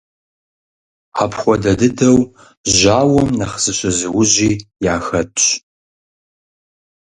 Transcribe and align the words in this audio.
Апхуэдэ 1.23 1.73
дыдэу, 1.79 2.19
жьауэм 2.75 3.29
нэхъ 3.37 3.57
зыщызыужьи 3.63 4.51
яхэтщ. 4.95 5.45